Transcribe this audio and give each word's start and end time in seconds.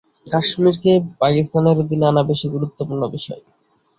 কাশ্মিরকে 0.27 0.91
পাকিস্তানের 1.19 1.81
অধীনে 1.81 2.05
আনা 2.07 2.21
বেশি 2.29 2.47
গুরুত্বপূর্ণ 2.49 3.03
বিষয়। 3.15 3.41